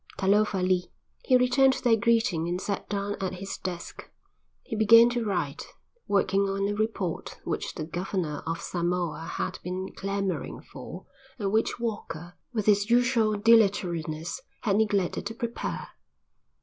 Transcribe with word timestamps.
"Talofa 0.17 0.63
li." 0.63 0.91
He 1.25 1.37
returned 1.37 1.73
their 1.73 1.95
greeting 1.95 2.47
and 2.47 2.59
sat 2.59 2.89
down 2.89 3.15
at 3.21 3.33
his 3.33 3.55
desk. 3.59 4.09
He 4.63 4.75
began 4.75 5.11
to 5.11 5.23
write, 5.23 5.67
working 6.07 6.49
on 6.49 6.67
a 6.67 6.73
report 6.73 7.39
which 7.43 7.75
the 7.75 7.83
governor 7.85 8.41
of 8.47 8.59
Samoa 8.61 9.31
had 9.37 9.59
been 9.63 9.93
clamouring 9.95 10.59
for 10.59 11.05
and 11.37 11.51
which 11.51 11.79
Walker, 11.79 12.35
with 12.51 12.65
his 12.65 12.89
usual 12.89 13.33
dilatoriness, 13.35 14.41
had 14.61 14.77
neglected 14.77 15.23
to 15.27 15.35
prepare. 15.35 15.89